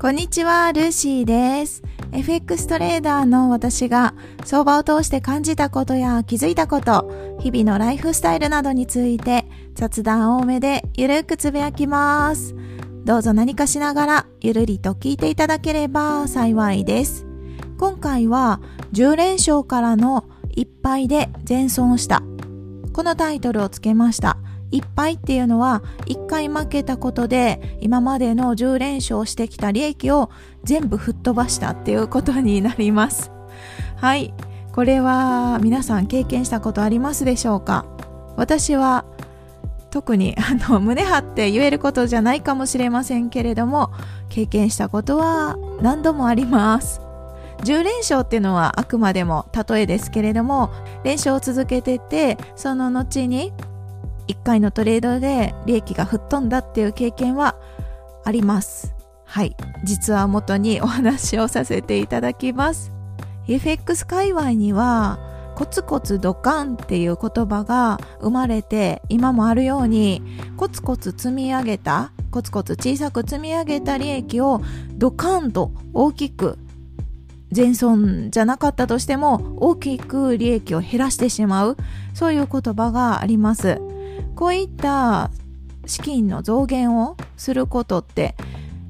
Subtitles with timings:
[0.00, 1.82] こんにちは、ルーシーです。
[2.12, 4.14] FX トレーダーの私が
[4.46, 9.44] 相場を通して感じたことや気づいたこと、日々のライフスタイルなどについて
[9.74, 12.54] 雑談多めでゆるくつぶやきます。
[13.04, 17.26] どうぞ何かしながらゆるりと聞いていただければ幸いです。
[17.76, 18.62] 今回は
[18.94, 20.24] 10連勝からの
[20.56, 22.22] 1敗で全損した。
[22.94, 24.38] このタイトルをつけました。
[24.70, 30.30] いっぱいっていうのは1回負けたことで今までの10連勝してきた利益を
[30.64, 33.30] 全部吹っ飛ばしたっていうことになります。
[33.96, 34.32] はい。
[34.72, 37.84] これは皆さん経験したことありますでしょうか？
[38.36, 39.04] 私は
[39.90, 43.90] 特にあの胸張って言えることじゃないかもしれませんけれども
[44.28, 47.00] 経験したことは何度もあります。
[47.64, 50.70] 10連勝っていうのはあくまでも例えですけれども
[51.04, 53.52] 連勝を続けててその後に
[54.28, 57.56] 1回のトレードで利益が吹っ飛んだっていう経験は
[58.24, 58.94] あります。
[59.24, 59.56] はい。
[59.84, 62.92] 実は元にお話をさせていただきます。
[63.46, 65.18] FX 界隈には
[65.56, 70.22] コツコツドカンっていう言葉が生まれて今もあるように
[70.56, 74.62] コツコツ積み上げたコツコツ小さく積み上げた利益を
[74.94, 76.58] ドカンと大きく
[77.52, 81.76] 全損じゃなかったとしても大きく利益を減らしてしまう
[82.14, 83.80] そういう言葉があります
[84.40, 85.30] こういった
[85.84, 88.34] 資金の増減をすることって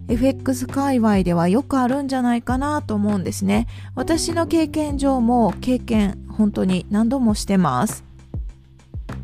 [0.06, 3.66] FX 界隈ではよくあるんじゃないかなと思うんですね。
[3.96, 8.04] 私の経験上も経験本当に何度もしてます。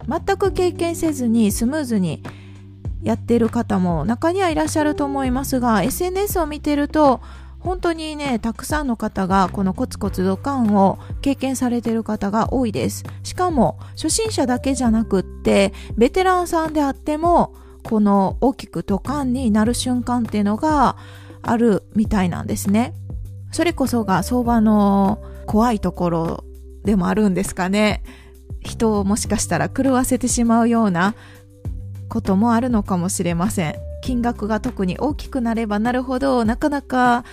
[0.08, 2.24] 全く経験せずにスムーズに
[3.04, 7.20] やってる方も中にはいらっしゃると思いますが SNS を見てると
[7.66, 13.02] 本当にねたくさんの方がこのコツコツドカンを経験されている方が多いです。
[13.24, 20.96] しかも初心者だけじゃなくってベテランさんであってもこの大きくドカンになる瞬間っていうのが
[21.42, 22.94] あるみたいなんですね。
[23.50, 26.44] それこそが相場の怖いところ
[26.84, 28.04] でもあるんですかね。
[28.60, 31.16] 人をもしかしたら狂わせてしまうような
[32.08, 33.74] こともあるのかもしれません。
[34.06, 37.24] 金額が特に大きくなればなるほどなかなか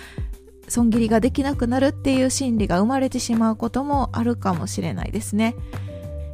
[0.68, 5.54] 損切りができなくなるっていう心理が生まれてしまうこともあるかもしれないですね。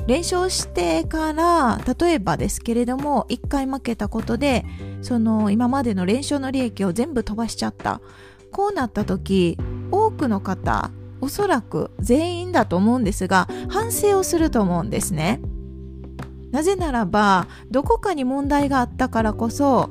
[0.06, 4.64] 連勝してから例えばですけれども1回負けたことで
[5.02, 8.00] その今までの連勝の利益を全部飛ばしちゃった
[8.50, 9.56] こうなった時
[9.92, 10.90] 多くの方
[11.20, 15.40] おそらく全員だと思うんですが反省をすると思うんですね
[16.50, 19.90] なぜならばどこかに問題があったからこそ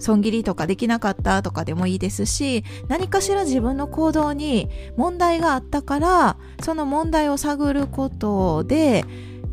[0.00, 9.04] 損切りとかできなかったとかでもいいですし何かしら自分の行動に問題があったからその問題を探ることで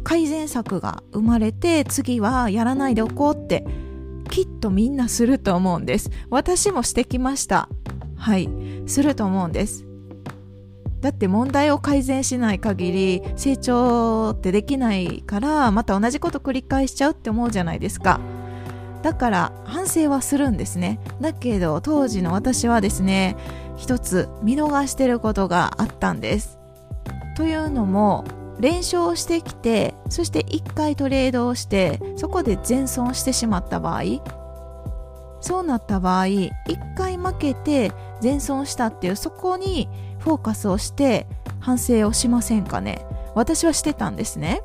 [0.03, 3.65] 改善策が生まれて次はやらないでおこうって
[4.29, 6.09] きっとみんなすると思うんです。
[6.29, 7.69] 私もしてきました。
[8.15, 8.49] はい。
[8.85, 9.85] すると思うんです。
[11.01, 18.19] だって問題を改善しない限り成長ってできないからまた同じこと繰り返しちゃうって思うじゃないですか。
[19.01, 20.99] だから反省はするんですね。
[21.21, 23.35] だけど当時の私はですね
[23.77, 26.57] 一つ見逃してることがあったんです。
[27.35, 28.25] というのも
[28.59, 34.03] 連勝してきてそして1回トレードをしてそこで全損してしまった場合
[35.39, 36.51] そうなった場合1
[36.95, 39.87] 回負けて全損したっていうそこに
[40.19, 41.27] フォーカスをして
[41.59, 43.05] 反省をしませんかね。
[43.35, 44.61] 私はしてたんですね。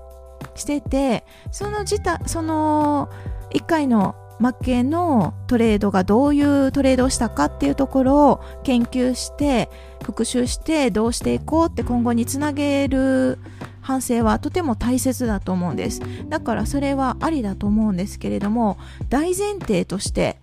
[0.54, 3.10] しててその自体その
[3.50, 9.68] 1回の負けのトレードがどういうトレードをしたかっていうところを研究して
[10.04, 13.38] 復習してどうしていこうって今後につなげる
[13.80, 16.00] 反省はとても大切だと思うんです。
[16.28, 18.78] だからそれはありだと思うんですけれども
[19.08, 20.38] 大前提として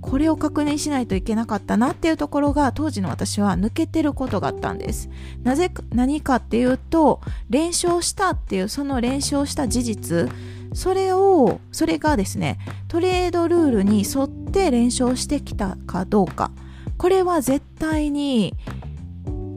[0.00, 5.10] これを確認しないといけなかったなっていうところが当時の私は抜けてることがあったんです。
[5.42, 7.20] なぜ何かっていうと
[7.50, 10.30] 連勝したっていうその連勝した事実
[10.72, 12.58] それをそれがですね
[12.88, 16.50] トレードルールに沿って連勝してきたかどうか
[16.96, 18.54] これは絶対に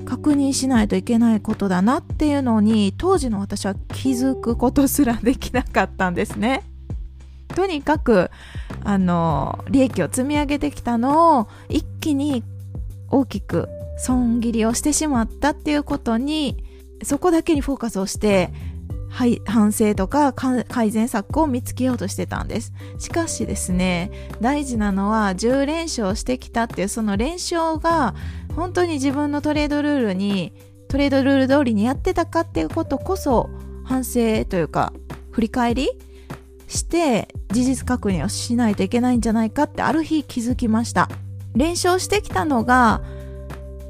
[0.06, 6.64] 確認しないといけないことだなっていうのに当時の私は気づくことすらできなかったんですね。
[7.56, 8.30] とにかく
[8.84, 12.44] あの利益を積み上げてきたのを一気に
[13.10, 16.64] 大きく損切りをしてしまったっていうことに
[17.04, 18.52] そこだけにフォーカスをして
[19.12, 22.74] 反省とか改善策を見つけようとしてたんです。
[22.98, 28.16] しかしですね大事なのは10連勝してきたっていうその連勝が
[28.56, 30.54] 本当に自分のトレードルールに
[30.88, 33.50] トレードルール通りにやってたかっていうことこそ
[33.84, 34.94] 反省というか
[35.32, 35.90] 振り返り
[36.68, 41.10] して事実確認をしないといけないんじゃないかってある日気づきました。
[41.54, 43.02] 練習してきたのが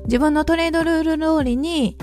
[0.06, 1.96] 自分のトレードルール通りに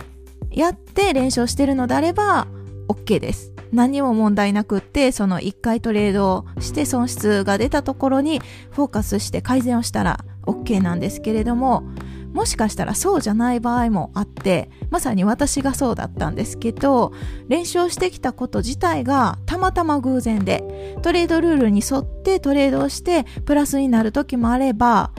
[0.51, 2.47] やって練習してるのであれば
[2.89, 3.53] OK です。
[3.73, 8.41] 何も問題なくって、その1回トレードをして損失が出たところに
[8.71, 11.85] フォーカスして改善をしたら OK なんですけれども、
[12.33, 17.13] もしかしたらそうじゃない場合もあって、まさに私がそうだったんですけど、
[17.49, 25.11] 練習してきたこと自体がたまたま偶然で、トレードルールに沿ってトレードをしてプラスになる時もあれば、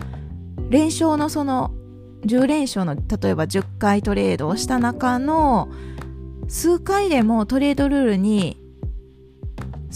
[0.69, 1.74] 連勝のその
[2.25, 5.69] 10連勝の例えば10回トレードをした中の
[6.49, 8.57] 数回でもトレードルールに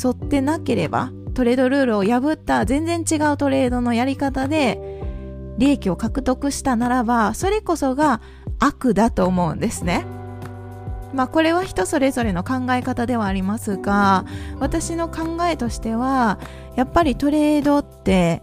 [0.01, 5.01] 沿ってなければトレードルールを破った全然違うトレードのやり方で
[5.57, 8.21] 利益を獲得したならば、それこそが
[8.59, 10.05] 悪だと思うんですね。
[11.13, 14.25] まあこれは人それぞれの考え方ではありますが、
[14.59, 16.39] 私の考えとしては、
[16.75, 18.41] やっぱりトレードって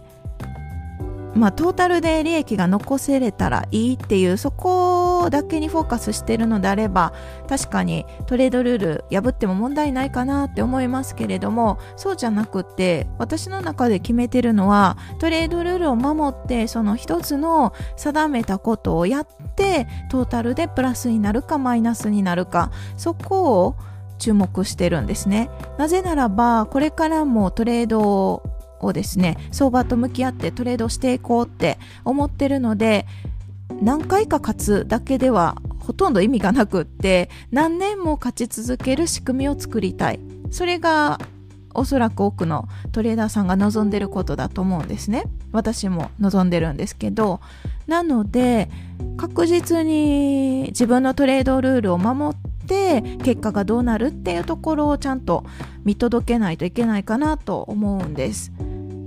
[1.33, 7.13] まあ、トータルで利益が残せれたらいいっていうそこだけにフォーカスしてるのであれば
[7.47, 23.75] 確かにトレードルール破っても問題ないかなって思いますけれどもそうじゃなくって私の中で決めてるのはトレードルールを守ってその一つの定めたことをやってトータルでプラスになるかマイナスになるかそこを
[24.21, 25.49] 注目してるんですね。
[25.79, 28.43] なぜならばこれからもトレードを
[28.81, 33.05] をですね相場と向き合ってトレードしていこうって思ってるので
[33.81, 40.19] 何回か勝つだけではほとんど意味がなくって何年も勝ち続ける仕組みを作りたい。
[40.51, 41.19] それが
[41.73, 45.23] おそらく多くのトレーダーさんが望んでることだと思うんですね。
[45.53, 47.39] 私も望んでるんですけど。
[47.87, 48.69] なので
[49.17, 55.43] 確実に自分のトレードルールを守って結果がどうなるっていうところをちゃんと
[55.83, 58.51] 見届けないといけないかなと思うんです。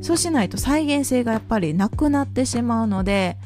[0.05, 3.39] そうしないと再現性がやっぱりなくなってしまうので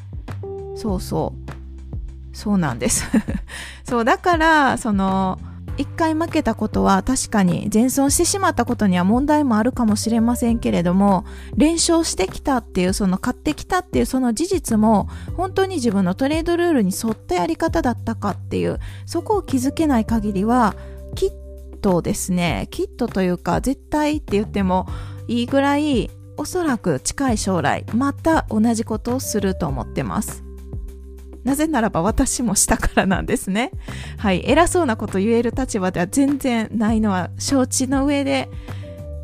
[0.75, 2.35] そうそう。
[2.35, 3.05] そうなんです。
[3.87, 5.39] そうだからその
[5.77, 11.23] 一回負けたことは確かに前損してしまったことには問題もあるかもしれませんけれども
[11.55, 15.07] 連勝してきたっていうその買ってきたっていうその事実も
[15.37, 20.75] 本当に自分のトレードルールに沿ったやり方だったかっていうそこを気づけない限りは
[21.15, 21.31] きっ
[21.81, 22.67] とですね。
[22.71, 24.87] きっとというか絶対って言っても
[25.29, 26.09] いいぐらい
[26.39, 30.45] おそらく近い将来また同じことをすると思ってます。
[31.43, 33.71] なぜならば私もしたからなんですね。
[34.17, 34.41] はい。
[34.49, 38.49] 偉そうなこと言える立場では全然ないのは承知の上で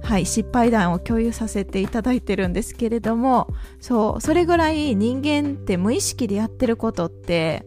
[0.03, 0.25] はい。
[0.25, 3.47] 失敗談を共有させていただいてるんですけれども
[3.79, 7.65] そうそれぐらい人間って無意識でやってることって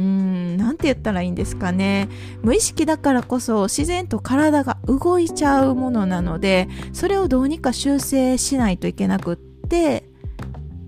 [0.00, 2.08] うーん、なんて言ったらいいんですかね。
[2.42, 10.08] 無意識だからこそ自然と体が動いちゃうものなので、それをどうにか修正しないといけなくって、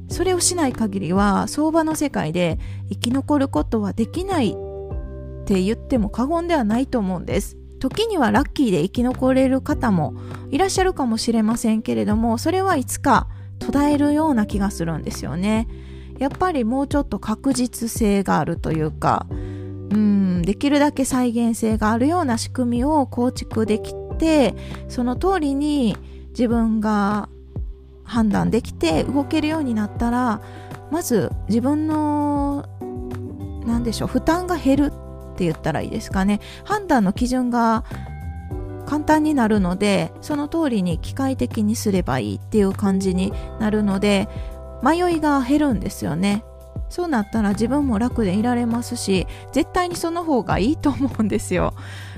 [0.08, 2.58] それをしない限りは相場の世界で
[2.90, 7.58] 生き残ることはできないって言っても過言ではないと思うんです。
[7.78, 10.14] 時にはラッキーで生き残れる方も
[10.50, 15.66] いらっしゃるかもしれませんけれども、それはいつか途絶えるような気がするんですよね。
[16.22, 24.54] やっぱりもうちょっと確実性があるというか、うん、できるだけ再現性があるような仕組みを構築できて、
[24.88, 25.96] その通りに
[26.28, 27.28] 自分が
[28.04, 30.40] 判断できて動けるようになったら、
[30.92, 32.68] まず自分の、
[33.66, 34.92] なんでしょう、負担が減る
[35.32, 36.38] って言ったらいいですかね。
[36.62, 37.84] 判断の基準が
[38.86, 44.28] 簡単になるのでその通りに機械的にすればいいっていう感じになるので
[44.82, 46.44] 迷いが減るんですよね。
[46.88, 51.74] そうなったら自分も楽でいられますし絶対にその方がいいと思うんですよ。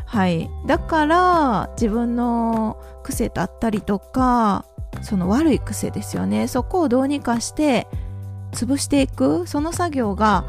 [0.06, 0.50] はい。
[0.66, 4.64] だから自分の癖だったりとか
[5.02, 6.48] その悪い癖ですよね。
[6.48, 7.86] そこをどうにかして
[8.52, 10.44] 潰していくその作業が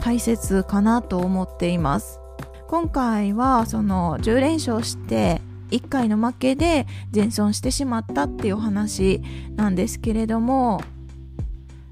[0.00, 2.20] 大切かなと思っています。
[2.68, 9.22] 今回はその10連勝して1回の負けで全損してしまったっていうお話
[9.56, 10.80] なんですけれども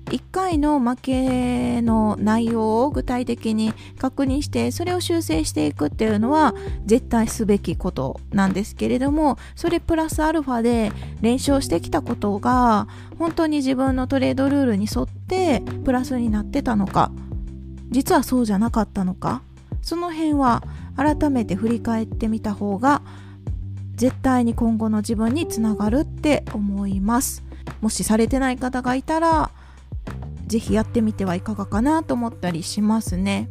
[0.08, 6.54] 1回の負けの内容を具体的に確認してそれを修正していくっていうのは
[6.86, 12.88] 絶対すべきことなんですけれどもそれプラスアルファで練習してきたことが
[13.18, 17.12] 本当に自分のトレードルールに沿ってプラスになってたのか
[17.90, 19.42] 実はそうじゃなかったのか
[19.82, 20.62] その辺は
[20.96, 23.02] 改めて振り返ってみた方が
[23.94, 27.42] 絶対に今後の自分につながるって思います
[27.80, 29.50] もしされてない方がいたら
[30.48, 33.48] ぜひやってみてはいかがかなと思ったりしますね。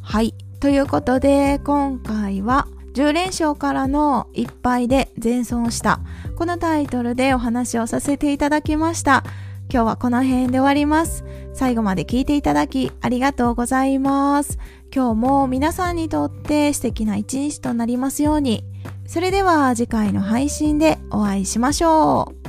[0.00, 0.34] はい。
[0.60, 6.00] ということで、今回は10連勝からの1敗で全損した。
[6.36, 9.22] このタイトルでお話をさせていただきました。
[9.70, 11.24] 今日はこの辺で終わります。
[11.52, 14.58] 最後まで聞いていただきありがとうございます。
[14.94, 18.64] 今日も皆さんにとって素敵な一日となりますように。
[19.06, 22.45] それでは次回の配信でお会いしましょう。